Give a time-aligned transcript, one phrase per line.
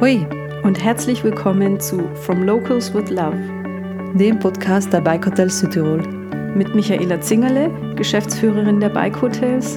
[0.00, 0.26] Hoi
[0.62, 3.36] und herzlich willkommen zu From Locals with Love,
[4.14, 6.00] dem Podcast der Bike Hotels Südtirol.
[6.56, 9.76] Mit Michaela Zingerle, Geschäftsführerin der Bike Hotels.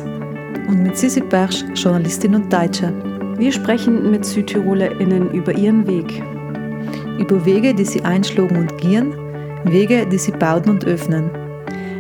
[0.70, 2.94] Und mit Sissi Bersch, Journalistin und Deutsche.
[3.38, 6.24] Wir sprechen mit SüdtirolerInnen über ihren Weg.
[7.20, 9.14] Über Wege, die sie einschlagen und gehen,
[9.66, 11.30] Wege, die sie bauten und öffnen.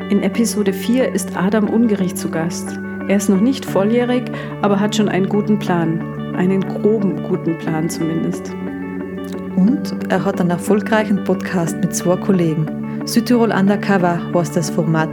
[0.10, 2.80] In Episode 4 ist Adam Ungerecht zu Gast.
[3.10, 4.24] Er ist noch nicht volljährig,
[4.62, 6.23] aber hat schon einen guten Plan.
[6.36, 8.54] Einen groben, guten Plan zumindest.
[9.56, 13.02] Und er hat einen erfolgreichen Podcast mit zwei Kollegen.
[13.06, 15.10] Südtirol Undercover heißt das Format,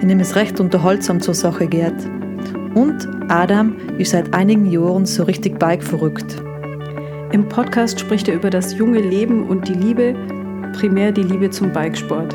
[0.00, 1.94] in dem es recht unterhaltsam zur Sache geht.
[2.74, 6.42] Und Adam ist seit einigen Jahren so richtig Bike verrückt.
[7.32, 10.14] Im Podcast spricht er über das junge Leben und die Liebe,
[10.78, 12.34] primär die Liebe zum Bikesport.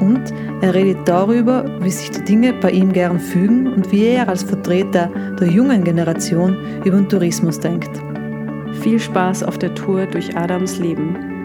[0.00, 4.28] Und er redet darüber, wie sich die Dinge bei ihm gern fügen und wie er
[4.28, 5.10] als Vertreter
[5.40, 7.90] der jungen Generation über den Tourismus denkt.
[8.82, 11.36] Viel Spaß auf der Tour durch Adams Leben.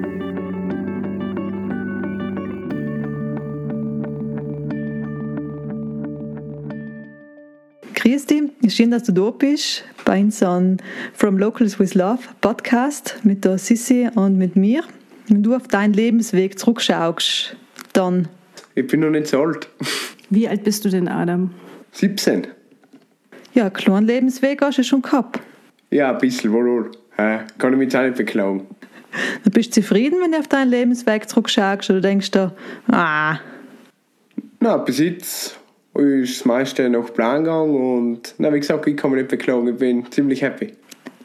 [8.71, 10.77] Dich, schön, dass du da bist bei uns an
[11.13, 14.83] From Locals with Love Podcast mit der Sissi und mit mir.
[15.27, 17.57] Wenn du auf deinen Lebensweg zurückschaust,
[17.91, 18.29] dann
[18.75, 19.67] ich bin noch nicht so alt.
[20.29, 21.51] Wie alt bist du denn, Adam?
[21.91, 22.47] 17.
[23.53, 25.39] Ja, einen kleinen Lebensweg hast du schon gehabt.
[25.89, 26.91] Ja, ein bisschen, wohl.
[27.17, 28.65] Ja, kann ich mich auch nicht beklagen.
[29.43, 32.53] Du bist zufrieden, wenn du auf deinen Lebensweg zurückschaust oder denkst du,
[32.91, 33.37] ah.
[34.61, 35.59] Na, bis jetzt
[35.95, 39.67] ist das meiste nach Plan gegangen und na, wie gesagt, ich kann mich nicht beklagen,
[39.67, 40.73] ich bin ziemlich happy.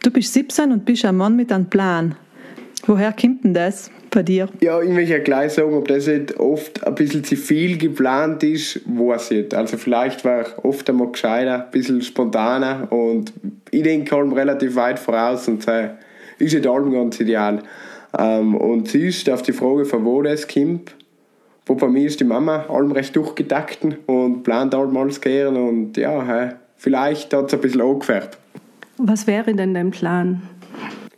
[0.03, 2.17] Du bist 17 und bist ein Mann mit einem Plan.
[2.87, 3.91] Woher kommt denn das?
[4.17, 4.49] Bei dir?
[4.61, 8.43] Ja, ich möchte ja gleich sagen, ob das nicht oft ein bisschen zu viel geplant
[8.43, 9.55] ist, weiß ich nicht.
[9.55, 13.33] Also vielleicht war oft einmal gescheiter, ein bisschen spontaner und
[13.71, 15.91] ich denke allem relativ weit voraus und äh,
[16.39, 17.63] ist nicht allem ganz ideal.
[18.19, 20.95] Ähm, und ist auf die Frage, von wo das kommt,
[21.67, 25.99] wo bei mir ist die Mama allem recht durchgetakten und plant allem alles gern und
[25.99, 28.39] ja, äh, vielleicht hat es ein bisschen angefärbt.
[28.97, 30.41] Was wäre denn dein Plan?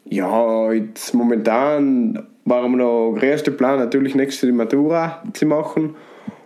[0.04, 5.94] Ja, jetzt momentan war noch der erste Plan natürlich nächste die Matura zu machen.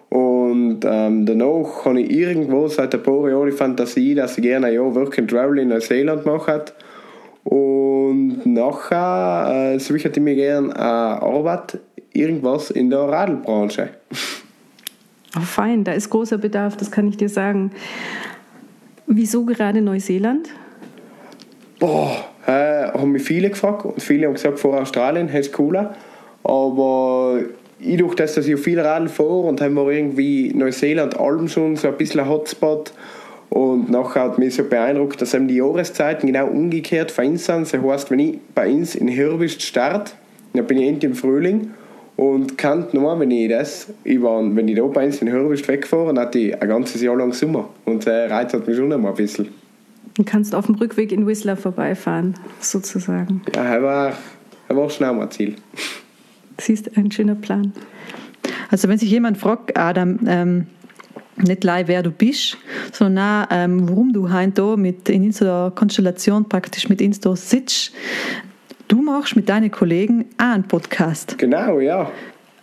[0.08, 4.66] Und ähm, danach habe ich irgendwo seit ein paar Jahren die Fantasie, dass ich gerne
[4.66, 6.64] ein Jahr Work and Travel in Neuseeland mache.
[7.44, 11.78] Und nachher äh, suche ich mir gerne eine Arbeit,
[12.12, 13.90] irgendwas in der Radlbranche.
[15.34, 17.70] Oh, fein, da ist großer Bedarf, das kann ich dir sagen.
[19.06, 20.50] Wieso gerade Neuseeland?
[21.78, 22.31] Boah,
[23.02, 25.94] haben mich viele gefragt und viele haben gesagt, vor Australien ist cooler.
[26.44, 27.40] Aber
[27.78, 31.76] ich durch das, dass ich viel Radl fahre und haben wir irgendwie Neuseeland allem schon
[31.76, 32.92] so ein bisschen ein Hotspot.
[33.50, 37.70] Und nachher hat mich so beeindruckt, dass eben die Jahreszeiten genau umgekehrt für uns sind.
[37.70, 40.12] Das heißt, wenn ich bei uns in Herbst starte,
[40.54, 41.70] dann bin ich endlich im Frühling
[42.16, 45.68] und kann nur, wenn ich das, ich war, wenn ich da bei uns in Herbst
[45.68, 47.68] wegfahre, dann hatte ich ein ganzes Jahr lang Sommer.
[47.84, 49.48] Und der Reiz hat mich schon einmal ein bisschen.
[50.14, 53.42] Du kannst auf dem Rückweg in Whistler vorbeifahren, sozusagen.
[53.54, 54.12] Ja, er war,
[54.68, 55.56] er war schnell mein Ziel.
[56.58, 57.72] Siehst ein schöner Plan.
[58.70, 60.66] Also wenn sich jemand fragt, Adam, ähm,
[61.36, 62.58] nicht leid, wer du bist,
[62.92, 67.34] sondern auch, ähm, warum du heute da mit in unserer Konstellation praktisch mit uns da
[67.34, 67.92] sitzt.
[68.88, 71.38] Du machst mit deinen Kollegen auch einen Podcast.
[71.38, 72.10] Genau, ja.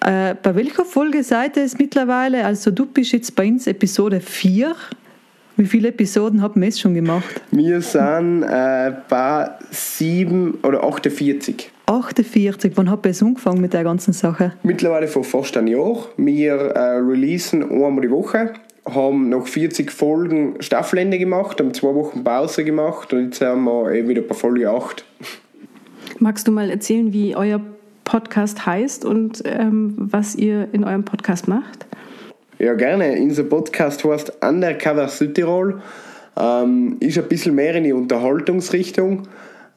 [0.02, 2.46] Äh, bei welcher Folge seid ihr es mittlerweile?
[2.46, 4.76] Also du bist jetzt bei uns Episode 4
[5.60, 7.42] wie viele Episoden haben wir jetzt schon gemacht?
[7.52, 11.70] Wir sind äh, bei 7 oder 48.
[11.86, 14.54] 48, wann habt ihr es angefangen mit der ganzen Sache?
[14.64, 16.06] Mittlerweile vor fast einem Jahr.
[16.16, 18.54] Wir äh, releasen einmal die Woche,
[18.86, 23.92] haben noch 40 Folgen Staffelende gemacht, haben zwei Wochen Pause gemacht und jetzt haben wir
[23.92, 25.04] eben wieder bei Folge 8.
[26.20, 27.60] Magst du mal erzählen, wie euer
[28.06, 31.86] Podcast heißt und ähm, was ihr in eurem Podcast macht?
[32.62, 33.14] Ja, gerne.
[33.14, 35.82] Unser Podcast heißt Undercover Südtirol.
[36.38, 39.30] Ähm, ist ein bisschen mehr in die Unterhaltungsrichtung.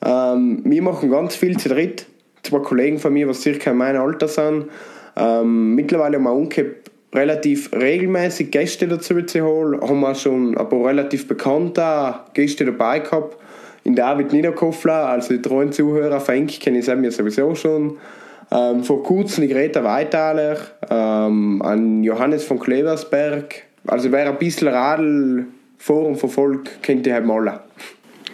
[0.05, 2.07] Ähm, wir machen ganz viel zu dritt.
[2.43, 4.65] Zwei Kollegen von mir, die circa in meinem Alter sind.
[5.15, 9.81] Ähm, mittlerweile haben wir umgekehrt relativ regelmäßig Gäste dazu zu holen.
[9.81, 13.37] Haben wir schon ein paar relativ bekannte Gäste dabei gehabt.
[13.85, 17.99] In David Niederkoffler, also die treuen Zuhörer, Fenk kenne ich sowieso schon.
[18.55, 20.59] Ähm, vor kurzem die Greta Weitaler,
[20.91, 23.63] ähm, an Johannes von Kleversberg.
[23.87, 25.47] Also wer ein bisschen Radl
[25.79, 27.61] Forum verfolgt, kennt die halt alle.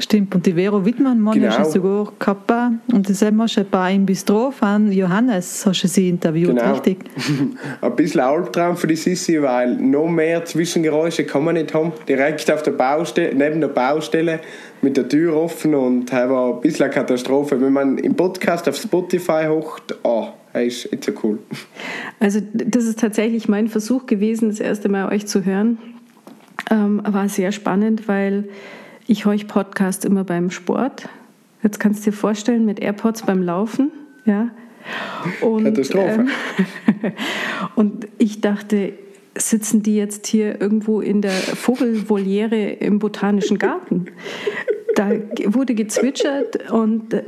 [0.00, 1.59] Stimmt, und die Vero Wittmann, Mann, Genau.
[1.59, 2.53] hast du sogar gehabt.
[2.93, 6.50] Und das haben wir schon ein paar im Bistro von Johannes, hast du sie interviewt,
[6.50, 6.70] Genau.
[6.73, 6.99] richtig?
[7.81, 11.93] Ein bisschen Albtraum für die Sissi, weil noch mehr Zwischengeräusche kann man nicht haben.
[12.09, 14.38] Direkt auf der Baustelle, neben der Baustelle
[14.83, 17.61] mit der Tür offen und das war ein bisschen eine Katastrophe.
[17.61, 21.39] Wenn man im Podcast auf Spotify hocht, oh, das ist nicht so cool.
[22.21, 25.79] Also das ist tatsächlich mein Versuch gewesen, das erste Mal euch zu hören.
[26.71, 28.49] Ähm, war sehr spannend, weil
[29.07, 31.09] ich höre euch Podcast immer beim Sport.
[31.63, 33.91] Jetzt kannst du dir vorstellen, mit AirPods beim Laufen.
[34.25, 34.51] Ja.
[35.41, 36.27] Und, Katastrophe.
[37.03, 37.13] ähm,
[37.75, 38.93] und ich dachte,
[39.35, 44.07] sitzen die jetzt hier irgendwo in der Vogelvoliere im Botanischen Garten?
[44.99, 45.12] Da
[45.45, 47.23] wurde gezwitschert und äh,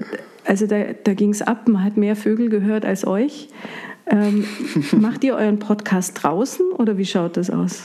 [0.44, 1.68] also da, da ging es ab.
[1.68, 3.46] Man hat mehr Vögel gehört als euch.
[4.10, 4.44] Ähm,
[4.90, 7.84] macht ihr euren Podcast draußen oder wie schaut das aus?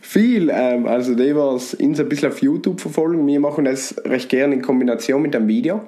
[0.00, 4.28] Viel, ähm, also die, was uns ein bisschen auf YouTube verfolgen, wir machen das recht
[4.28, 5.80] gerne in Kombination mit einem Video.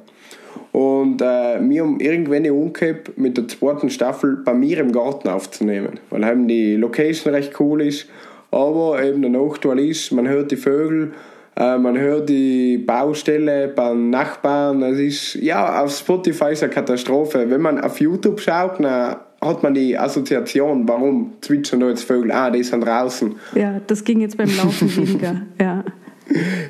[0.72, 6.00] Und äh, wir haben irgendwann umgehabt, mit der zweiten Staffel bei mir im Garten aufzunehmen,
[6.10, 8.08] weil eben die Location recht cool ist,
[8.50, 11.12] aber eben der Nachteil ist, man hört die Vögel,
[11.56, 17.50] äh, man hört die Baustelle beim Nachbarn, es ist, ja, auf Spotify ist eine Katastrophe.
[17.50, 22.32] Wenn man auf YouTube schaut, dann hat man die Assoziation, warum zwitschern da jetzt Vögel,
[22.32, 23.34] ah, die sind draußen.
[23.54, 25.42] Ja, das ging jetzt beim Laufen weniger.
[25.60, 25.84] Ja.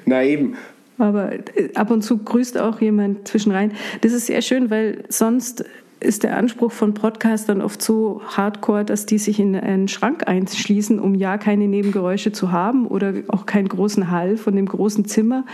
[0.07, 0.57] Na eben,
[0.99, 3.73] Aber äh, ab und zu grüßt auch jemand zwischenrein.
[4.01, 5.65] Das ist sehr schön, weil sonst
[6.03, 10.99] ist der Anspruch von Podcastern oft so hardcore, dass die sich in einen Schrank einschließen,
[10.99, 15.45] um ja keine Nebengeräusche zu haben oder auch keinen großen Hall von dem großen Zimmer.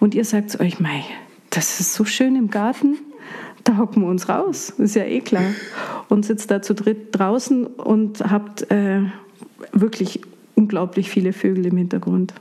[0.00, 1.04] Und ihr sagt zu euch, mei,
[1.50, 2.96] das ist so schön im Garten,
[3.64, 5.50] da hocken wir uns raus, ist ja eh klar.
[6.08, 9.02] Und sitzt da zu dritt draußen und habt äh,
[9.72, 10.20] wirklich
[10.54, 12.34] unglaublich viele Vögel im Hintergrund.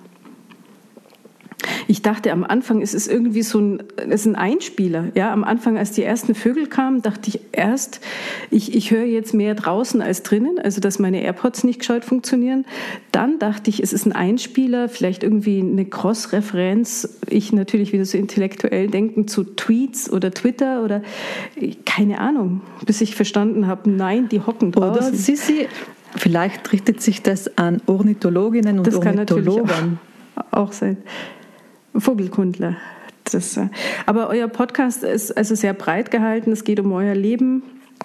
[1.88, 5.06] Ich dachte am Anfang, es ist irgendwie so ein, es ist ein Einspieler.
[5.16, 8.00] Ja, am Anfang, als die ersten Vögel kamen, dachte ich erst,
[8.52, 12.66] ich, ich höre jetzt mehr draußen als drinnen, also dass meine AirPods nicht gescheit funktionieren.
[13.12, 17.18] Dann dachte ich, es ist ein Einspieler, vielleicht irgendwie eine Cross-Referenz.
[17.28, 21.02] Ich natürlich wieder so intellektuell denken zu Tweets oder Twitter oder
[21.86, 25.16] keine Ahnung, bis ich verstanden habe, nein, die hocken Oder draußen.
[25.16, 25.68] Sissi,
[26.16, 30.00] vielleicht richtet sich das an Ornithologinnen und Das kann natürlich Ornithologen.
[30.52, 30.98] auch, auch sein.
[31.98, 32.78] Vogelkundler.
[33.32, 33.68] Das, äh,
[34.06, 36.52] aber euer Podcast ist also sehr breit gehalten.
[36.52, 37.64] Es geht um euer Leben.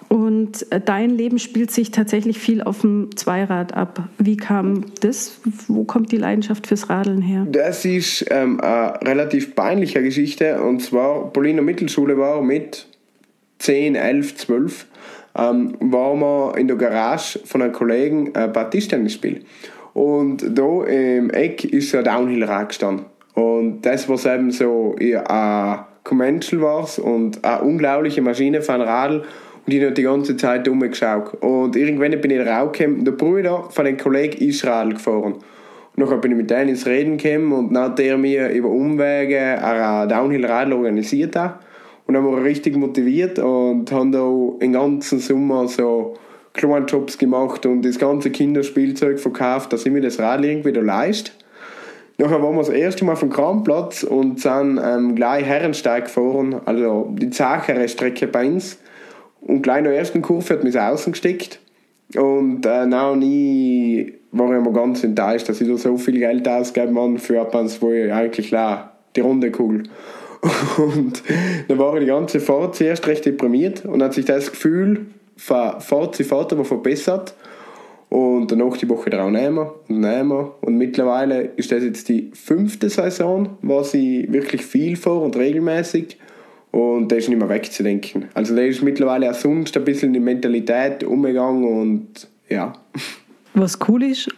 [0.08, 4.08] Und äh, dein Leben spielt sich tatsächlich viel auf dem Zweirad ab.
[4.18, 5.40] Wie kam das?
[5.68, 7.46] Wo kommt die Leidenschaft fürs Radeln her?
[7.50, 10.62] Das ist ähm, eine relativ peinliche Geschichte.
[10.62, 12.86] Und zwar, Pauliner Mittelschule war mit
[13.58, 14.86] 10, 11, 12,
[15.38, 18.32] ähm, waren wir in der Garage von einem Kollegen
[18.70, 19.44] Tischtennis spielen.
[19.94, 23.06] Und da im Eck ist ein Downhill-Rad gestanden.
[23.34, 28.80] Und das war eben so ja, ein Commercial war's und eine unglaubliche Maschine für ein
[28.82, 29.24] Radl.
[29.64, 31.34] Und ich habe die ganze Zeit umgeschaut.
[31.40, 33.04] Und irgendwann bin ich rausgekommen.
[33.04, 35.34] Der Bruder von dem Kollegen ist Radl gefahren.
[35.94, 38.68] Und nachher bin ich mit denen ins Reden gekommen und dann hat er mir über
[38.68, 41.36] Umwege ein Downhill-Radl organisiert.
[41.36, 41.50] Auch.
[42.06, 44.28] Und dann war er richtig motiviert und haben da
[44.60, 46.14] den ganzen Sommer so
[46.54, 50.80] kleine Jobs gemacht und das ganze Kinderspielzeug verkauft, dass ich mir das Radl irgendwie da
[50.80, 51.32] leiste.
[52.22, 56.60] Nachher waren wir das erste Mal auf dem Kranplatz und sind ähm, gleich Herrensteig gefahren,
[56.66, 58.78] also die zachere Strecke bei uns.
[59.40, 61.58] Und gleich in der ersten Kurve hat mich außen gesteckt.
[62.14, 66.46] Und äh, now nie war ich immer ganz enttäuscht, dass ich da so viel Geld
[66.46, 69.82] ausgeben habe für etwas, wo ich eigentlich klar die Runde kugel.
[70.76, 71.24] Und
[71.66, 75.80] dann war ich die ganze Fahrt zuerst recht deprimiert und hat sich das Gefühl von
[75.80, 77.34] Fahrt zu Fahrt aber verbessert.
[78.12, 80.48] Und danach die Woche drauf nehmen und nehmen.
[80.60, 86.18] Und mittlerweile ist das jetzt die fünfte Saison, was ich wirklich viel fahre und regelmäßig.
[86.72, 88.26] Und da ist nicht mehr wegzudenken.
[88.34, 92.74] Also da ist mittlerweile auch sonst ein bisschen die Mentalität umgegangen und ja.
[93.54, 94.28] Was cool ist,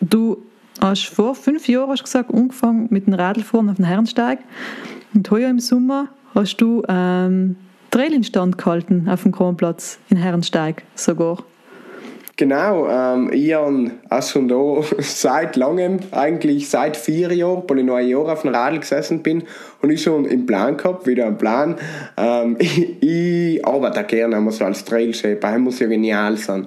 [0.00, 0.40] du
[0.80, 4.38] hast vor fünf Jahren hast gesagt, angefangen mit dem Radlfahren auf dem Herrensteig.
[5.12, 7.56] Und heuer im Sommer hast du ähm,
[7.90, 11.42] Trailinstand gehalten auf dem Kronplatz in Herrensteig sogar.
[12.36, 13.30] Genau, ähm,
[14.22, 18.52] schon da seit langem, eigentlich seit vier Jahren, weil ich noch ein Jahr auf dem
[18.52, 19.44] Radl gesessen bin,
[19.82, 21.76] und ich schon einen Plan gehabt, wieder einen Plan.
[22.16, 26.66] Ähm, ich, ich arbeite gerne immer so als Trailshaper, muss ja genial sein.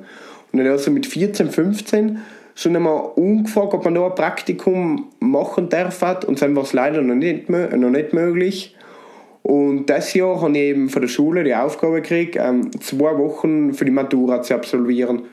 [0.54, 2.20] Und dann also mit 14, 15
[2.56, 6.02] schon einmal umgefragt, ob man da ein Praktikum machen darf.
[6.26, 8.74] Und dann war es leider noch nicht, noch nicht möglich.
[9.44, 13.74] Und das Jahr habe ich eben von der Schule die Aufgabe gekriegt, ähm, zwei Wochen
[13.74, 15.24] für die Matura zu absolvieren.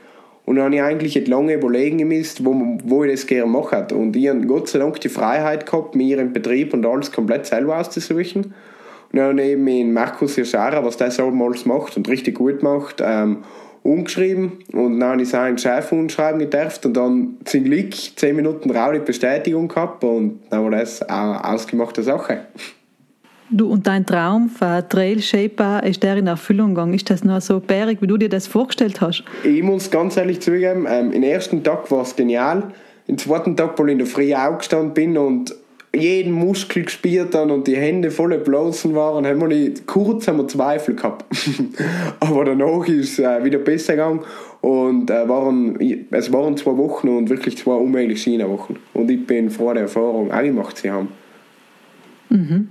[0.45, 3.87] Und dann habe ich eigentlich lange überlegen müssen, wo, wo ich das gerne mache.
[3.95, 7.47] Und ich habe Gott sei Dank die Freiheit gehabt, mir ihren Betrieb und alles komplett
[7.47, 8.55] selber auszusuchen.
[9.13, 13.39] Und dann eben in Markus Yashara, was der alles macht und richtig gut macht, ähm,
[13.85, 18.71] umgeschrieben und dann habe ich seinen Chef umschreiben gedurft und dann zum Glück 10 Minuten
[18.71, 22.47] drauf die Bestätigung gehabt und dann war das eine ausgemachte Sache.
[23.57, 26.93] Du und dein Traum von Trail Shaper ist der in Erfüllung gegangen.
[26.93, 29.23] Ist das noch so bärig, wie du dir das vorgestellt hast?
[29.45, 32.65] Ich muss ganz ehrlich zugeben, ähm, im ersten Tag war es genial.
[33.07, 35.55] Im zweiten Tag, wo ich in der Früh aufgestanden bin und
[35.95, 40.49] jeden Muskel gespürt haben und die Hände voll Blasen waren, haben wir kurz haben wir
[40.49, 41.25] Zweifel gehabt.
[42.19, 44.23] Aber danach ist es äh, wieder besser gegangen
[44.63, 45.79] und äh, waren,
[46.11, 48.81] es waren zwei Wochen und wirklich zwei unmögliche Schienenwochen.
[48.95, 51.09] Und ich bin froh, die Erfahrung auch gemacht zu haben.
[52.31, 52.69] Mhm.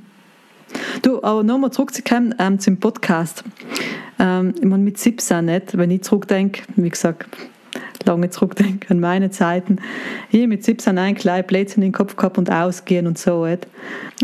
[1.01, 3.43] Du, aber nochmal zurückzukommen ähm, zum Podcast.
[4.19, 7.27] Ähm, ich meine, mit 17 nicht, wenn ich zurückdenke, wie gesagt,
[8.05, 9.77] lange zurückdenke an meine Zeiten,
[10.29, 13.47] hier mit 17 ein kleines Plätzchen in den Kopf gehabt und ausgehen und so.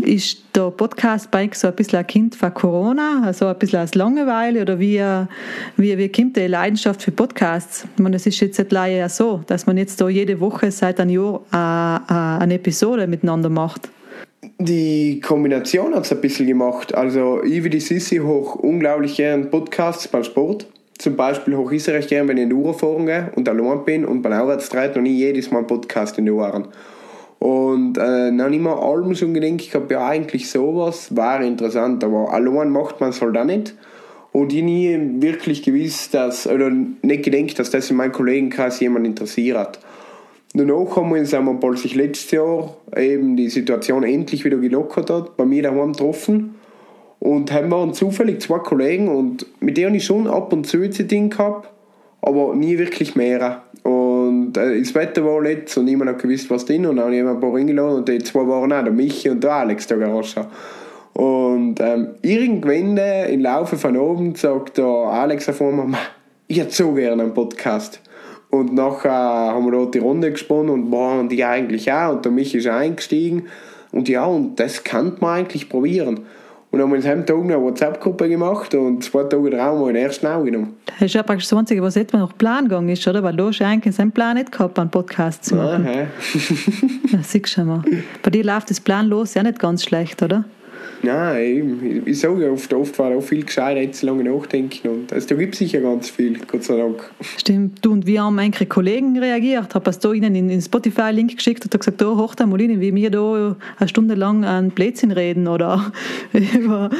[0.02, 3.94] Ist der Podcast bei so ein bisschen ein Kind von Corona, also ein bisschen als
[3.94, 5.02] Langeweile oder wie,
[5.76, 7.86] wie, wie kommt die Leidenschaft für Podcasts?
[7.96, 11.10] Ich meine, es ist jetzt ja so, dass man jetzt da jede Woche seit einem
[11.10, 13.88] Jahr äh, äh, eine Episode miteinander macht.
[14.58, 16.94] Die Kombination hat es ein bisschen gemacht.
[16.94, 20.66] Also ich wie die Sissi hoch unglaublich gern Podcasts beim Sport
[21.00, 24.20] zum Beispiel hoch ich recht gerne, wenn ich in Uhr fahren und allein bin und
[24.20, 26.68] beim Arbeitstreit noch nie jedes Mal einen Podcast in den Ohren.
[27.38, 32.30] Und äh, dann mir allem schon gedacht, ich habe ja eigentlich sowas, war interessant, aber
[32.30, 33.74] allein macht man es halt auch nicht.
[34.32, 39.06] Und ich nie wirklich gewiss, dass, oder nicht gedacht, dass das in meinem Kollegenkreis jemand
[39.06, 39.78] interessiert.
[40.56, 45.36] Haben wir uns einmal, als sich letztes Jahr eben die Situation endlich wieder gelockert hat,
[45.36, 46.56] bei mir daheim getroffen
[47.20, 51.04] und haben waren zufällig zwei Kollegen und mit denen ich schon ab und zu zu
[51.04, 51.68] Ding gehabt,
[52.22, 53.62] aber nie wirklich mehr.
[53.84, 57.16] Und äh, das Wetter war letzt und niemand hat gewusst, was drin und dann habe
[57.16, 59.98] ich ein paar eingeladen und die zwei waren auch, der Michi und der Alex, der
[59.98, 60.50] Garascha.
[61.12, 65.96] Und ähm, irgendwann im Laufe von oben sagt der Alex vor mir,
[66.48, 68.00] ich hätte so gerne einen Podcast.
[68.50, 72.24] Und nachher haben wir dort die Runde gesponnen und, boah, und ich eigentlich auch und
[72.24, 73.46] der Michi ist auch eingestiegen.
[73.92, 76.20] Und ja, und das kann man eigentlich probieren.
[76.72, 79.92] Und haben wir uns am Tag eine WhatsApp-Gruppe gemacht und zwei Tage darauf haben wir
[79.92, 80.76] den ersten aufgenommen.
[80.86, 83.22] Das ist ja praktisch das Einzige, was jetzt noch Plan gegangen ist, oder?
[83.24, 85.86] Weil du hast eigentlich seinen Plan nicht gehabt, einen Podcast zu machen.
[85.86, 85.94] Aha.
[87.12, 87.82] ja, siehst du mal.
[88.22, 90.44] Bei dir läuft das Plan los ja nicht ganz schlecht, oder?
[91.02, 95.28] Nein, ich, ich sage oft, oft war auch viel gescheit, jetzt lange nachdenken und also,
[95.28, 97.10] da gibt es sicher ganz viel, Gott sei Dank.
[97.38, 99.74] Stimmt, du und wie haben einige Kollegen reagiert?
[99.74, 102.94] Habe du ihnen in den Spotify-Link geschickt und gesagt, oh, hoch da mal rein, wie
[102.94, 105.92] wir da eine Stunde lang an Blödsinn reden oder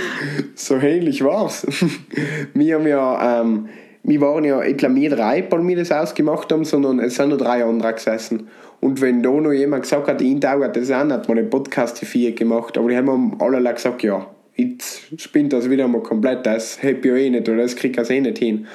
[0.54, 1.66] So ähnlich war es.
[2.54, 3.68] wir haben ja, ähm,
[4.10, 7.38] wir waren ja etwa wir drei, weil wir das ausgemacht haben, sondern es sind nur
[7.38, 8.48] drei andere gesessen.
[8.80, 11.96] Und wenn da noch jemand gesagt hat, ihn dauert das an, hat man den Podcast
[11.96, 12.76] zu vier gemacht.
[12.76, 14.26] Aber die haben alle gesagt, ja,
[14.56, 18.10] jetzt spinnt das wieder mal komplett, das habe ich eh nicht oder das kriege ich
[18.10, 18.66] eh nicht hin.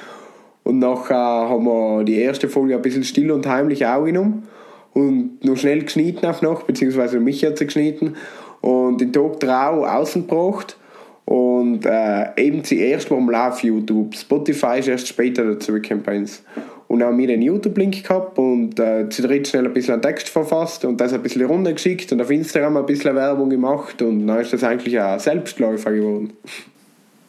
[0.64, 4.48] Und nachher haben wir die erste Folge ein bisschen still und heimlich auch genommen
[4.94, 8.16] und noch schnell geschnitten auch noch, beziehungsweise mich hat sie geschnitten
[8.62, 10.78] und den Tag drauf außen gebracht
[11.26, 14.14] und äh, eben zuerst mal auf YouTube.
[14.14, 16.42] Spotify ist erst später dazu gekommen bei uns.
[16.88, 20.28] Und haben wir den YouTube-Link gehabt und äh, zu dritt schnell ein bisschen einen Text
[20.28, 24.38] verfasst und das ein bisschen runtergeschickt und auf Instagram ein bisschen Werbung gemacht und dann
[24.38, 26.32] ist das eigentlich ein Selbstläufer geworden.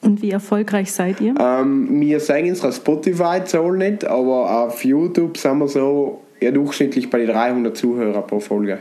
[0.01, 1.33] Und wie erfolgreich seid ihr?
[1.39, 7.17] Ähm, wir sagen unsere Spotify-Zahl nicht, aber auf YouTube sind wir so ja, durchschnittlich bei
[7.17, 8.77] den 300 Zuhörer pro Folge.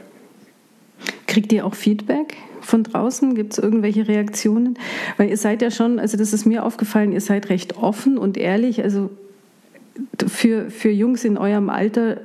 [1.27, 3.35] Kriegt ihr auch Feedback von draußen?
[3.35, 4.79] Gibt es irgendwelche Reaktionen?
[5.17, 8.37] Weil ihr seid ja schon, also das ist mir aufgefallen, ihr seid recht offen und
[8.37, 8.83] ehrlich.
[8.83, 9.11] Also
[10.27, 12.21] für, für Jungs in eurem Alter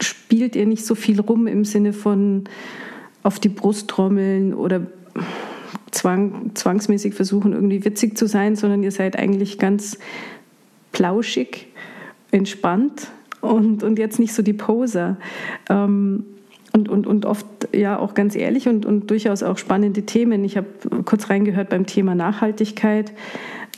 [0.00, 2.44] spielt ihr nicht so viel rum im Sinne von
[3.22, 4.86] auf die Brust trommeln oder
[5.90, 9.98] zwang, zwangsmäßig versuchen, irgendwie witzig zu sein, sondern ihr seid eigentlich ganz
[10.92, 11.68] plauschig,
[12.30, 13.08] entspannt
[13.40, 15.16] und, und jetzt nicht so die Poser.
[15.68, 16.24] Ähm,
[16.76, 20.44] und, und, und oft ja auch ganz ehrlich und, und durchaus auch spannende Themen.
[20.44, 20.66] Ich habe
[21.06, 23.12] kurz reingehört beim Thema Nachhaltigkeit.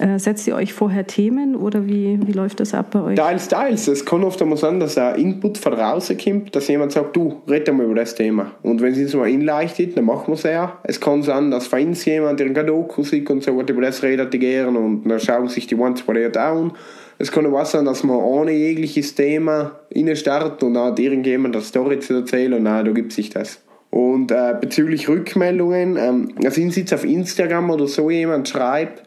[0.01, 3.17] Äh, setzt ihr euch vorher Themen oder wie, wie läuft das ab bei euch?
[3.17, 3.89] Teils, teils.
[3.89, 7.41] Es kann oft einmal sein, dass ein Input von draußen kommt, dass jemand sagt, du,
[7.49, 8.53] red mal über das Thema.
[8.63, 10.79] Und wenn es uns mal inleichtet, dann machen wir es ja.
[10.85, 14.33] Es kann sein, dass von uns jemand in Doku sieht und sagt, über das redet
[14.33, 16.73] die gerne und dann schauen sich die one, zwei Leute an.
[17.21, 19.81] Es kann auch sein, dass man ohne jegliches Thema
[20.15, 23.61] startet und dann hat irgendjemand eine Story zu erzählen und dann da gibt sich das.
[23.91, 29.03] Und äh, bezüglich Rückmeldungen, ähm, also wenn jetzt auf Instagram oder so jemand schreibt,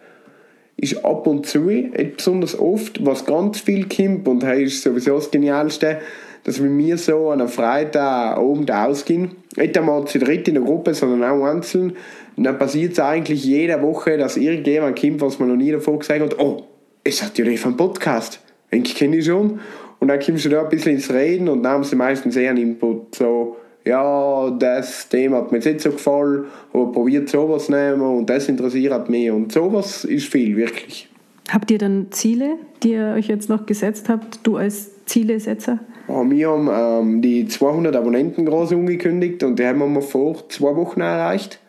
[0.75, 5.15] ist ab und zu, nicht besonders oft, was ganz viel kommt und das ist sowieso
[5.15, 5.99] das Genialste,
[6.43, 9.35] dass wir mir so an einem Freitag oben da ausgehen.
[9.55, 11.93] Nicht einmal zu dritt in der Gruppe, sondern auch einzeln.
[12.35, 15.99] Und dann passiert es eigentlich jede Woche, dass irgendjemand kommt, was man noch nie davor
[15.99, 16.63] gesagt hat, oh,
[17.03, 18.39] es hat ja einen Podcast.
[18.69, 19.59] Ich kenne ich schon.
[19.99, 22.49] Und dann kommst du da ein bisschen ins Reden und dann haben sie meistens eher
[22.49, 23.15] einen Input.
[23.15, 28.29] So, ja, das Thema hat mir jetzt nicht so gefallen, aber probiert sowas nehmen und
[28.29, 29.29] das interessiert mich.
[29.29, 31.07] Und sowas ist viel, wirklich.
[31.49, 35.79] Habt ihr dann Ziele, die ihr euch jetzt noch gesetzt habt, du als Zielesetzer?
[36.07, 40.75] Ja, wir haben ähm, die 200 Abonnenten groß angekündigt und die haben wir vor zwei
[40.75, 41.59] Wochen erreicht.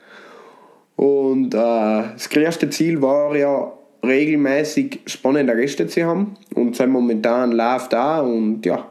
[0.96, 6.34] Und äh, das erste Ziel war ja, regelmäßig spannende Gäste zu haben.
[6.54, 8.86] Und sind momentan läuft da und ja.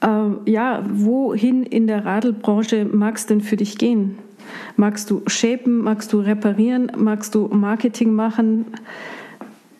[0.00, 4.18] Äh, ja, wohin in der Radlbranche magst du denn für dich gehen?
[4.76, 5.78] Magst du shapen?
[5.78, 6.92] Magst du reparieren?
[6.96, 8.66] Magst du Marketing machen?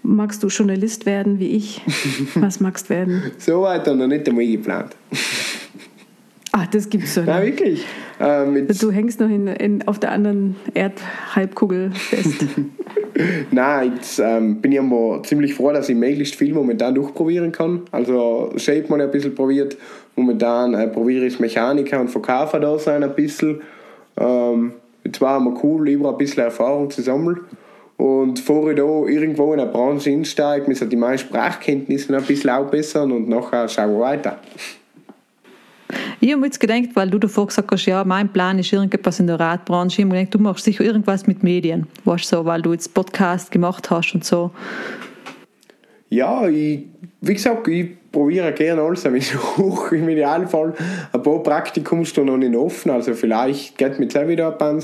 [0.02, 1.82] Magst du Journalist werden wie ich?
[2.34, 3.22] Was magst du werden?
[3.38, 4.96] so weit noch nicht einmal geplant.
[6.52, 7.22] Ach, das gibt's so.
[7.22, 7.84] Nein, wirklich.
[8.20, 12.46] Ähm, du hängst noch in, in, auf der anderen Erdhalbkugel fest.
[13.50, 17.82] Nein, jetzt ähm, bin ich aber ziemlich froh, dass ich möglichst viel momentan durchprobieren kann.
[17.90, 19.76] Also Shape mal ein bisschen probiert.
[20.16, 23.60] Momentan äh, probiere ich Mechaniker und Verkäufer da sein ein bisschen.
[24.18, 24.72] Ähm,
[25.04, 27.40] jetzt war immer cool, über ein bisschen Erfahrung zu sammeln.
[27.96, 32.50] Und bevor ich da irgendwo in der Branche einsteige, müssen die meisten Sprachkenntnisse ein bisschen
[32.50, 34.38] aufbessern und nachher schauen wir weiter.
[36.20, 39.28] Ich habe jetzt gedacht, weil du davor gesagt hast, ja, mein Plan ist irgendetwas in
[39.28, 40.02] der Radbranche.
[40.02, 43.52] Ich habe gedacht, du machst sicher irgendwas mit Medien, weißt so, weil du jetzt Podcast
[43.52, 44.50] gemacht hast und so.
[46.10, 46.86] Ja, ich,
[47.20, 49.92] wie gesagt, ich probiere gerne alles ein bisschen hoch.
[49.92, 50.74] Im Idealfall
[51.12, 54.82] ein paar Praktikumsstunden noch nicht offen, also vielleicht geht mir jetzt wieder ein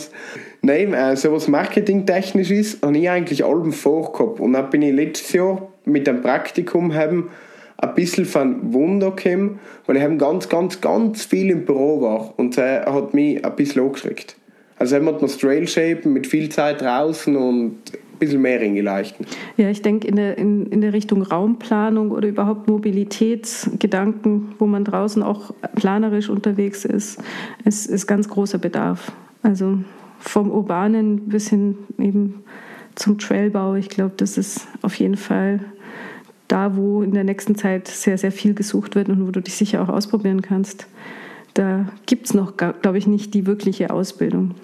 [0.62, 4.38] Nein, äh, so was marketingtechnisch ist, habe ich eigentlich allem vorgehabt.
[4.38, 7.30] Und dann bin ich letztes Jahr mit dem Praktikum haben
[7.76, 12.34] ein bisschen von Wunder gekommen, weil ich eben ganz, ganz, ganz viel im Büro war
[12.36, 14.36] und er hat mich ein bisschen angeschreckt.
[14.78, 19.26] Also er hat mir Trail Shapen mit viel Zeit draußen und ein bisschen mehr hingeleuchtet.
[19.56, 24.84] Ja, ich denke in der, in, in der Richtung Raumplanung oder überhaupt Mobilitätsgedanken, wo man
[24.84, 27.20] draußen auch planerisch unterwegs ist,
[27.64, 29.12] ist, ist ganz großer Bedarf.
[29.42, 29.78] Also
[30.18, 32.44] vom Urbanen bis hin eben
[32.94, 35.60] zum Trailbau, ich glaube, das ist auf jeden Fall
[36.48, 39.54] da, wo in der nächsten Zeit sehr, sehr viel gesucht wird und wo du dich
[39.54, 40.86] sicher auch ausprobieren kannst.
[41.54, 44.54] Da gibt es noch, glaube ich, nicht die wirkliche Ausbildung.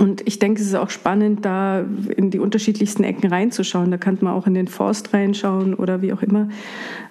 [0.00, 1.84] Und ich denke, es ist auch spannend, da
[2.16, 3.90] in die unterschiedlichsten Ecken reinzuschauen.
[3.90, 6.48] Da kann man auch in den Forst reinschauen oder wie auch immer.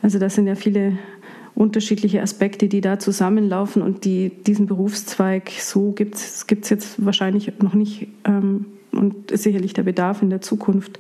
[0.01, 0.97] Also das sind ja viele
[1.55, 7.73] unterschiedliche Aspekte, die da zusammenlaufen und die diesen Berufszweig so gibt es jetzt wahrscheinlich noch
[7.73, 8.65] nicht ähm,
[8.97, 10.99] und ist sicherlich der Bedarf in der Zukunft.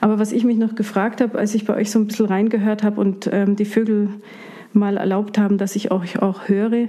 [0.00, 2.82] Aber was ich mich noch gefragt habe, als ich bei euch so ein bisschen reingehört
[2.82, 4.08] habe und ähm, die Vögel
[4.72, 6.88] mal erlaubt haben, dass ich euch auch höre,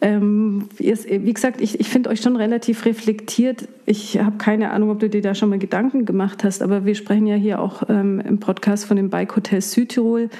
[0.00, 3.66] ähm, wie gesagt, ich, ich finde euch schon relativ reflektiert.
[3.84, 6.94] Ich habe keine Ahnung, ob du dir da schon mal Gedanken gemacht hast, aber wir
[6.94, 10.30] sprechen ja hier auch ähm, im Podcast von dem Bike Hotel Südtirol.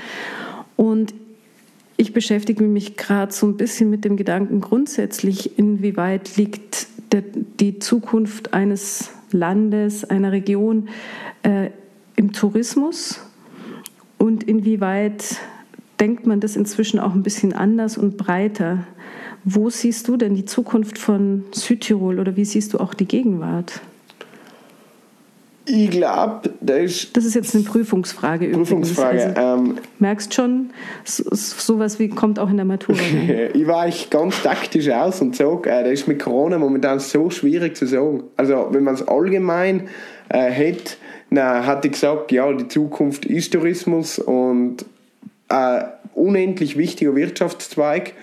[0.76, 1.12] Und
[1.96, 7.22] ich beschäftige mich gerade so ein bisschen mit dem Gedanken grundsätzlich, inwieweit liegt der,
[7.60, 10.88] die Zukunft eines Landes, einer Region
[11.42, 11.70] äh,
[12.16, 13.20] im Tourismus
[14.18, 15.38] und inwieweit
[16.00, 18.86] denkt man das inzwischen auch ein bisschen anders und breiter.
[19.44, 23.80] Wo siehst du denn die Zukunft von Südtirol oder wie siehst du auch die Gegenwart?
[25.68, 27.16] Ich glaube, das ist.
[27.16, 28.48] Das ist jetzt eine Prüfungsfrage.
[28.48, 29.36] Prüfungsfrage.
[29.36, 30.70] Also, ähm, merkst schon,
[31.04, 32.98] so, sowas wie kommt auch in der Matura.
[33.54, 37.28] ich war ich ganz taktisch aus und sage, äh, das ist mit Corona momentan so
[37.30, 38.24] schwierig zu sagen.
[38.36, 39.88] Also, wenn man es allgemein
[40.30, 40.94] äh, hätte,
[41.30, 44.86] dann hatte ich gesagt, ja, die Zukunft ist Tourismus und
[45.48, 48.14] ein unendlich wichtiger Wirtschaftszweig.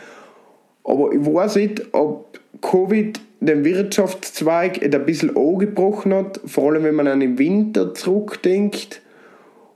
[0.83, 6.95] Aber ich weiß nicht, ob Covid den Wirtschaftszweig ein bisschen angebrochen hat, vor allem wenn
[6.95, 9.01] man an den Winter zurückdenkt.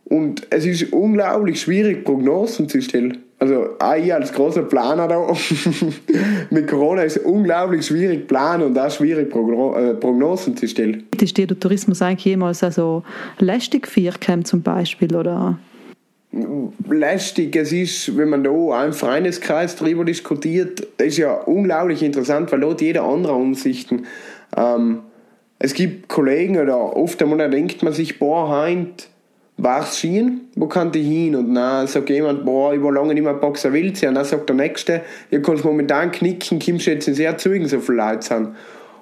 [0.05, 3.19] Und es ist unglaublich schwierig, Prognosen zu stellen.
[3.37, 5.33] Also auch ich als großer Planer da,
[6.49, 11.03] mit Corona ist es unglaublich schwierig planen und auch schwierig äh, Prognosen zu stellen.
[11.21, 13.03] Ist dir der Tourismus eigentlich jemals also
[13.37, 15.57] lästig vorgekommen zum Beispiel, oder?
[16.31, 17.55] Lästig.
[17.55, 22.59] Es ist, wenn man da im Freundeskreis darüber diskutiert, das ist ja unglaublich interessant, weil
[22.59, 24.05] dort jeder andere Ansichten.
[24.55, 24.99] Ähm,
[25.57, 29.09] es gibt Kollegen oder oft einmal denkt man sich, boah, heint
[29.61, 31.35] war's Skien, wo kann ich hin?
[31.35, 34.47] Und dann sagt jemand, boah, ich war lange nicht mehr Boxer Wild Und dann sagt
[34.47, 38.49] der Nächste, ihr kannst momentan knicken, kommst jetzt in sehr Zeugen, so viele Leute sind.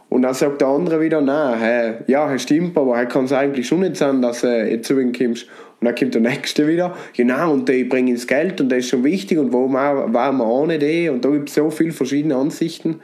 [0.10, 3.68] Und dann sagt der andere wieder, nein, hey, ja, das stimmt, aber kann es eigentlich
[3.68, 5.48] schon nicht sein, dass du äh, zu ihm kommst.
[5.80, 8.90] Und dann kommt der Nächste wieder, genau, und die bringen ins Geld und das ist
[8.90, 11.10] schon wichtig und wo war man nicht eh.
[11.10, 13.00] Und da gibt es so viele verschiedene Ansichten.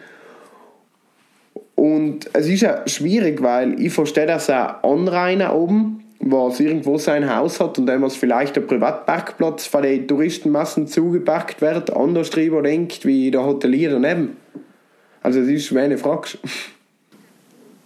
[1.75, 7.35] Und es ist ja schwierig, weil ich verstehe, dass ein Anrainer oben, was irgendwo sein
[7.35, 13.05] Haus hat und dem vielleicht der Privatparkplatz von den Touristenmassen zugepackt wird, anders drüber denkt,
[13.05, 14.37] wie der Hotelier daneben.
[15.21, 16.37] Also es ist, wenn du fragst.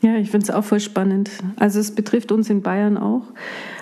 [0.02, 1.32] Ja, ich finde es auch voll spannend.
[1.56, 3.23] Also es betrifft uns in Bayern auch.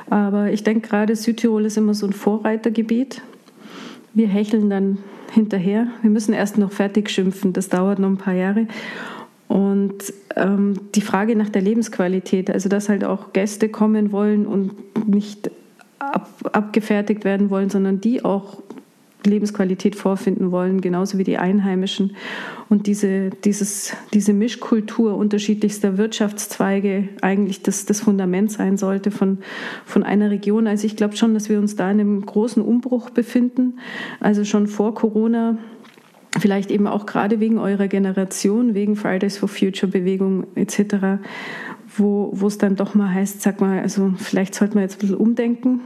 [0.09, 3.21] Aber ich denke gerade Südtirol ist immer so ein Vorreitergebiet.
[4.13, 4.99] Wir hecheln dann
[5.31, 5.87] hinterher.
[6.01, 7.53] Wir müssen erst noch fertig schimpfen.
[7.53, 8.67] Das dauert noch ein paar Jahre.
[9.47, 14.71] Und ähm, die Frage nach der Lebensqualität, also dass halt auch Gäste kommen wollen und
[15.07, 15.51] nicht
[15.99, 18.61] ab, abgefertigt werden wollen, sondern die auch
[19.29, 22.15] Lebensqualität vorfinden wollen, genauso wie die Einheimischen.
[22.69, 29.39] Und diese, dieses, diese Mischkultur unterschiedlichster Wirtschaftszweige eigentlich das, das Fundament sein sollte von,
[29.85, 30.67] von einer Region.
[30.67, 33.79] Also ich glaube schon, dass wir uns da in einem großen Umbruch befinden.
[34.19, 35.57] Also schon vor Corona
[36.39, 41.19] vielleicht eben auch gerade wegen eurer Generation, wegen Fridays for Future Bewegung etc.,
[41.97, 44.99] wo, wo es dann doch mal heißt, sag mal, also vielleicht sollte man jetzt ein
[44.99, 45.79] bisschen umdenken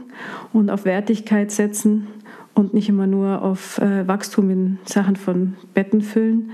[0.52, 2.08] und auf Wertigkeit setzen
[2.54, 6.50] und nicht immer nur auf äh, Wachstum in Sachen von Betten füllen.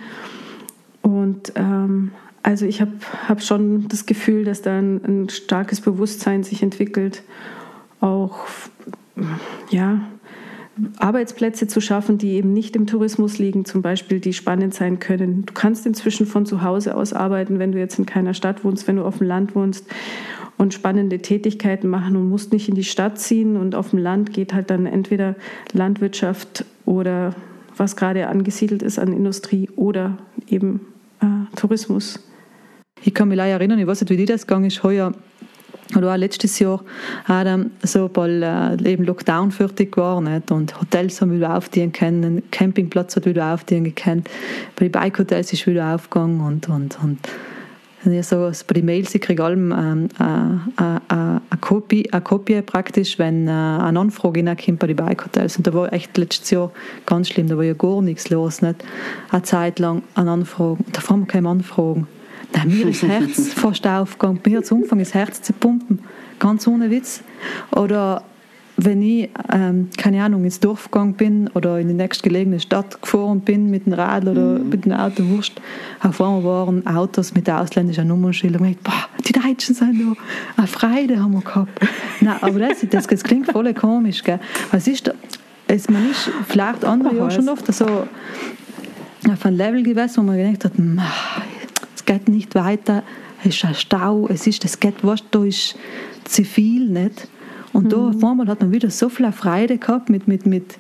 [1.03, 2.93] Und ähm, also ich habe
[3.29, 7.23] hab schon das Gefühl, dass da ein, ein starkes Bewusstsein sich entwickelt,
[8.01, 8.47] auch
[9.71, 10.01] ja,
[10.99, 15.47] Arbeitsplätze zu schaffen, die eben nicht im Tourismus liegen, zum Beispiel, die spannend sein können.
[15.47, 18.87] Du kannst inzwischen von zu Hause aus arbeiten, wenn du jetzt in keiner Stadt wohnst,
[18.87, 19.87] wenn du auf dem Land wohnst
[20.59, 23.57] und spannende Tätigkeiten machen und musst nicht in die Stadt ziehen.
[23.57, 25.35] Und auf dem Land geht halt dann entweder
[25.73, 27.35] Landwirtschaft oder
[27.77, 30.17] was gerade angesiedelt ist an Industrie oder
[30.49, 30.81] eben
[31.21, 32.21] äh, Tourismus.
[33.03, 35.13] Ich kann mich leider erinnern, ich weiß nicht, wie dir das gegangen ist, heuer
[35.95, 36.83] oder auch letztes Jahr
[37.25, 37.47] hat
[37.83, 40.51] so bald äh, eben Lockdown fertig war nicht?
[40.51, 44.25] und Hotels haben wieder aufdienen können, Campingplatz hat wieder aufdienen können,
[44.75, 47.19] bei den Bike-Hotels ist wieder aufgegangen und, und, und
[48.13, 49.75] ich sage, bei den Mails, ich kriege allem äh,
[50.19, 55.57] eine Kopie, eine Kopie praktisch, wenn äh, eine Anfrage reinkommt bei den Bike-Hotels.
[55.57, 56.71] Und da war echt letztes Jahr
[57.05, 58.63] ganz schlimm, da war ja gar nichts los.
[58.63, 58.85] Nicht?
[59.31, 62.07] Eine Zeit lang eine Anfrage, da fahren wir keine Anfragen.
[62.53, 64.41] Nein, mir ist das Herz fast aufgegangen.
[64.45, 66.01] Mir hat es angefangen, das Herz zu pumpen.
[66.39, 67.23] Ganz ohne Witz.
[67.73, 68.23] Oder
[68.77, 73.41] wenn ich, ähm, keine Ahnung, ins Dorf gegangen bin oder in die nächstgelegene Stadt gefahren
[73.41, 74.69] bin mit dem Rad oder mhm.
[74.69, 75.61] mit dem Auto, wurscht,
[76.03, 80.13] auf einmal waren Autos mit ausländischen Nummernschildern und ich boah, die Deutschen sind da,
[80.57, 81.81] eine Freude haben wir gehabt.
[82.21, 84.41] Nein, aber das, das, das klingt voll komisch, gell.
[84.71, 85.13] Was ist da,
[85.69, 90.37] es, man ist vielleicht andere Jahre schon oft so auf einem Level gewesen, wo man
[90.37, 90.73] gedacht hat,
[91.95, 93.03] es geht nicht weiter,
[93.41, 95.77] es ist ein Stau, es ist, es geht, was da ist
[96.25, 97.29] zu viel, nicht?
[97.77, 97.89] Und mhm.
[97.91, 100.79] da auf einmal hat man wieder so viel Freude gehabt, mit, mit, mit,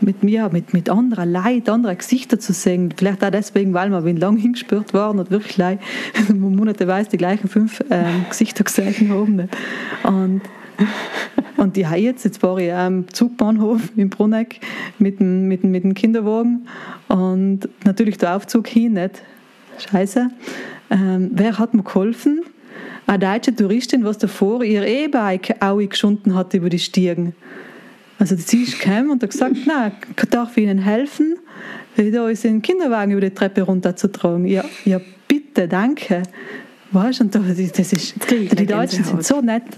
[0.00, 2.94] mit mir, mit, mit anderen Leid, anderen Gesichter zu sehen.
[2.96, 5.80] Vielleicht auch deswegen, weil wir lang hingespürt waren und wirklich leid,
[6.32, 9.36] monateweise die gleichen fünf ähm, Gesichter gesehen haben.
[9.36, 9.56] Nicht?
[10.04, 10.42] Und,
[11.56, 14.60] und die jetzt, jetzt war ich am Zugbahnhof in Bruneck
[15.00, 16.68] mit dem, mit, mit dem Kinderwagen
[17.08, 19.20] und natürlich der Aufzug hin, nicht?
[19.78, 20.30] Scheiße.
[20.90, 22.42] Ähm, wer hat mir geholfen?
[23.06, 27.34] Eine deutsche Touristin, was davor ihr E-Bike auch geschunden hat über die Stiegen.
[28.18, 29.92] Also sie ist gekommen und hat gesagt, na,
[30.30, 31.36] darf ich Ihnen helfen,
[31.96, 34.46] da ist ein Kinderwagen über die Treppe runterzutragen.
[34.46, 36.22] Ja, ja bitte, danke.
[36.92, 39.62] Weißt und das ist, die Deutschen sind so nett.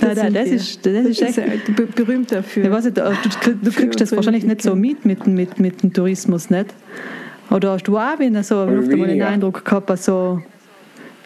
[0.00, 2.64] das, das, das, ist, das ist echt berühmt dafür.
[2.64, 5.92] Ich weiß nicht, du, du kriegst das wahrscheinlich nicht so mit mit, mit, mit dem
[5.92, 6.72] Tourismus, nicht?
[7.50, 10.40] Oder hast du auch wieder so oft mal den Eindruck gehabt, so,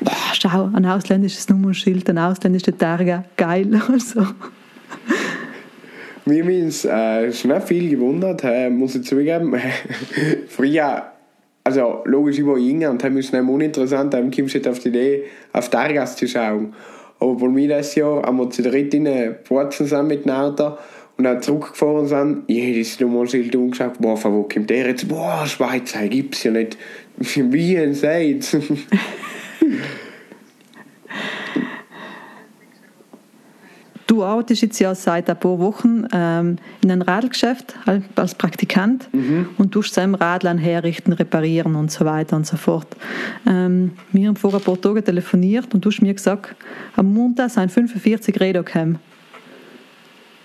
[0.00, 3.80] boah, schau, ein ausländisches Nummernschild, ein ausländischer Targa, geil.
[3.88, 4.26] Also.
[6.24, 9.54] Mir ist äh, schon viel gewundert, äh, muss ich zugeben.
[10.48, 11.12] Früher,
[11.62, 14.88] also logisch, ich war jünger und habe ist nicht uninteressant, dann kommst du auf die
[14.88, 16.74] Idee, auf Targas zu schauen.
[17.20, 19.08] Aber bei mir das Jahr haben wir zu dritt in
[19.44, 20.76] Porzen sind mit dem Auto
[21.16, 25.08] und dann zurückgefahren sind, jedes Nummernschild umgeschaut, boah, von wo kommt der jetzt?
[25.08, 26.76] Boah, Schweizer, gibt's ja nicht.
[27.16, 28.54] Wie ein Seid.
[34.06, 37.74] Du arbeitest jetzt ja seit ein paar Wochen ähm, in einem Radlgeschäft
[38.14, 39.48] als Praktikant mhm.
[39.58, 42.86] und tust selber Radlern herrichten, reparieren und so weiter und so fort.
[43.48, 46.54] Ähm, wir haben vor ein paar Tagen telefoniert und du hast mir gesagt,
[46.94, 49.00] am Montag sind 45 Räder gekommen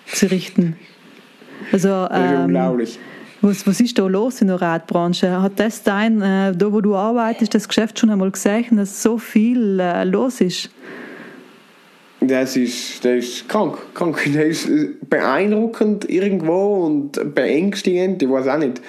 [0.08, 0.76] zu richten.
[1.72, 3.00] Also, ähm, unglaublich.
[3.42, 5.42] Was, was ist da los in der Radbranche?
[5.42, 9.18] Hat das dein, äh, da wo du arbeitest, das Geschäft schon einmal gesehen, dass so
[9.18, 10.70] viel äh, los ist?
[12.20, 14.20] Das ist, das ist krank, krank.
[14.34, 18.80] Das ist äh, beeindruckend irgendwo und beängstigend, ich weiß auch nicht.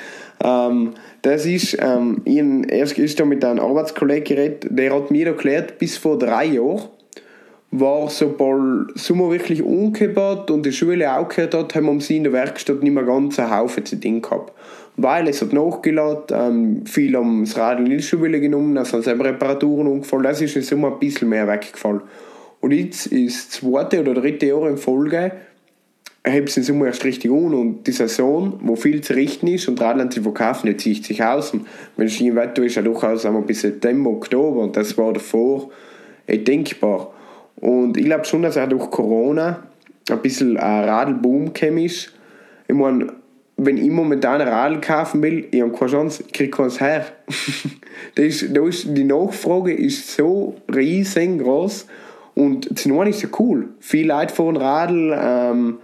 [0.45, 5.97] Ähm, das ist, ähm, ich erst mit einem Arbeitskollegen geredet, der hat mir erklärt, bis
[5.97, 6.89] vor drei Jahren
[7.73, 12.25] war, sobald Sommer wirklich umgekehrt und die Schule auch gehört hat, haben wir sie in
[12.25, 14.53] der Werkstatt nicht mehr ganz einen Haufen zu Ding gehabt.
[14.99, 19.07] Weil es hat nachgeladen, ähm, viel haben das Rad in die Schule genommen, es sind
[19.09, 22.03] Reparaturen umgefallen, das ist im Sommer ein bisschen mehr weggefallen.
[22.61, 25.33] Und jetzt ist das zweite oder dritte Jahr in Folge,
[26.25, 29.67] hebt es im Sommer erst richtig an und die Saison, wo viel zu richten ist
[29.67, 31.55] und Radland zu verkaufen, jetzt zieht sich aus.
[31.55, 35.71] Und wenn es Wetter ist, ja durchaus einmal bis September, Oktober und das war davor
[36.29, 37.13] denkbar.
[37.57, 39.63] Und ich glaube schon, dass auch durch Corona
[40.11, 42.13] ein bisschen ein Radlboom gekommen ist.
[42.69, 43.09] Ich meine,
[43.57, 47.07] wenn ich momentan ein Radl kaufen will, ich habe keine Chance, ich kriege keins her.
[48.15, 51.87] das ist, das ist, die Nachfrage ist so riesengroß
[52.35, 53.69] und zum einen ist ja cool.
[53.79, 55.79] Viele Leute fahren Radl, ähm,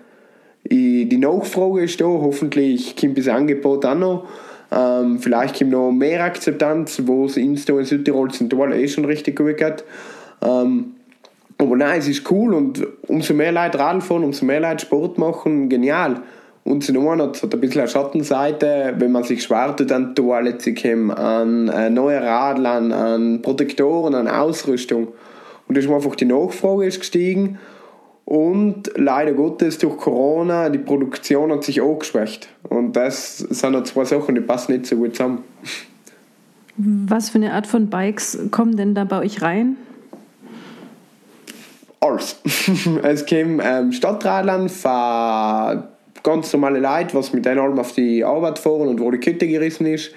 [0.71, 4.29] die Nachfrage ist da, hoffentlich kommt das Angebot auch noch.
[4.71, 9.57] Ähm, vielleicht kommt noch mehr Akzeptanz, wo es in Südtirol zentral eh schon richtig gut
[9.57, 9.85] geht.
[10.43, 10.97] Ähm,
[11.59, 15.19] aber nein, es ist cool und umso mehr Leute Radl fahren, umso mehr Leute Sport
[15.19, 16.23] machen, genial.
[16.65, 20.75] Und zum anderen hat ein bisschen eine Schattenseite, wenn man sich schwer an Toilette zu
[20.75, 25.09] kommen, an äh, neue Radl, an, an Protektoren, an Ausrüstung.
[25.67, 27.59] Und da ist einfach die Nachfrage ist gestiegen
[28.25, 32.49] und leider Gottes durch Corona, die Produktion hat sich auch geschwächt.
[32.69, 35.39] Und das sind ja zwei Sachen, die passen nicht so gut zusammen.
[36.77, 39.79] Was für eine Art von Bikes kommen denn da bei euch rein?
[42.01, 42.41] Alles.
[43.03, 44.71] es kam ähm, Stadtradlern
[46.23, 49.87] ganz normale Leute, was mit allem auf die Arbeit fahren und wo die Kette gerissen
[49.87, 50.13] ist.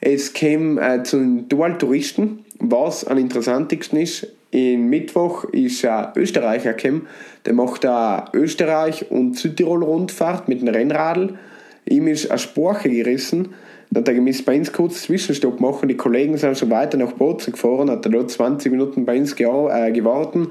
[0.00, 4.26] Es kam äh, zu den Dual-Touristen, was am interessantesten ist.
[4.50, 7.06] In Mittwoch ist ein Österreicher gekommen,
[7.46, 11.38] der macht eine Österreich- und Südtirol-Rundfahrt mit einem Rennradl.
[11.86, 13.54] Ihm ist eine Sprache gerissen.
[13.90, 15.88] Dann hat er gemisst bei uns kurz Zwischenstopp machen.
[15.88, 19.32] Die Kollegen sind schon weiter nach Bozen gefahren, hat er dort 20 Minuten bei uns
[19.32, 20.48] äh, gewartet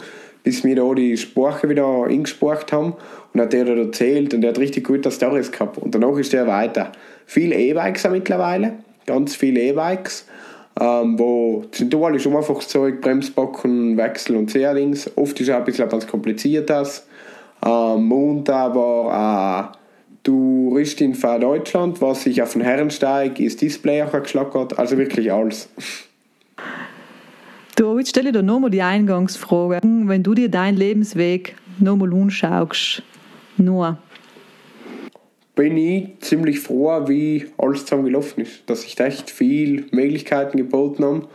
[0.50, 2.94] bis wir da die Sprache wieder eingesprochen haben.
[3.32, 5.78] Und hat der da erzählt und der hat richtig gute Stories gehabt.
[5.78, 6.92] Und danach ist der weiter.
[7.28, 8.74] Viele E-Bikes mittlerweile,
[9.06, 10.26] ganz viele E-Bikes,
[10.82, 15.16] ähm, wo zentral ist um einfach das Zeug, Bremsbacken, Wechsel und Sehrlings.
[15.16, 17.06] Oft ist auch ein bisschen was kompliziertes.
[17.64, 19.78] Ähm, Montag war äh,
[20.24, 24.80] Touristin von Deutschland, was sich auf den Herrensteig ins Display auch geschlagen hat.
[24.80, 25.70] Also wirklich alles.
[27.80, 29.80] Du, jetzt stelle ich dir nochmal die Eingangsfrage.
[29.82, 33.04] Wenn du dir deinen Lebensweg nochmal anschaust,
[33.56, 33.98] nur.
[35.56, 38.70] Bin ich ziemlich froh, wie alles zusammen gelaufen ist.
[38.70, 41.28] Dass ich echt viel Möglichkeiten geboten habe.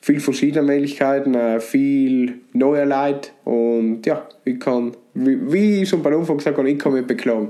[0.00, 3.30] Viel verschiedene Möglichkeiten, äh, viel neue Leute.
[3.44, 7.08] Und ja, ich kann, wie, wie ich schon bei Anfang gesagt habe, ich kann mich
[7.08, 7.48] beklagen.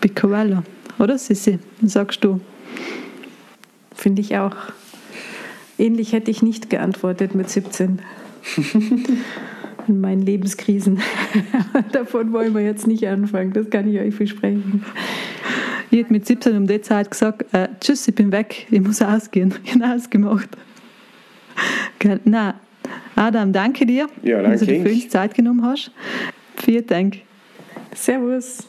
[0.00, 0.62] Piccoello,
[0.98, 1.58] oder Sissi?
[1.82, 2.40] Sagst du?
[3.94, 4.56] Finde ich auch.
[5.78, 8.00] Ähnlich hätte ich nicht geantwortet mit 17.
[9.88, 11.00] In meinen Lebenskrisen.
[11.92, 14.84] Davon wollen wir jetzt nicht anfangen, das kann ich euch versprechen.
[15.90, 19.00] Ich hätte mit 17 um die Zeit gesagt, äh, tschüss, ich bin weg, ich muss
[19.00, 19.54] ausgehen.
[19.64, 20.48] Ich habe ausgemacht.
[22.24, 22.54] Na,
[23.14, 25.90] Adam, danke dir, ja, danke dass du dir für uns Zeit genommen hast.
[26.56, 27.18] Vielen Dank.
[27.94, 28.66] Servus.